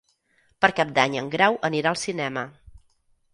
Per 0.63 0.69
Cap 0.79 0.93
d'Any 0.95 1.17
en 1.21 1.27
Grau 1.35 1.59
anirà 1.69 1.93
al 1.93 2.01
cinema. 2.05 2.47